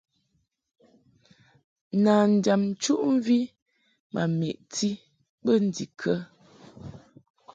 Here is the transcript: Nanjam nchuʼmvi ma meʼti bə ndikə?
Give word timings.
Nanjam 2.03 2.61
nchuʼmvi 2.71 3.39
ma 4.13 4.23
meʼti 4.39 4.89
bə 5.43 5.53
ndikə? 5.65 6.13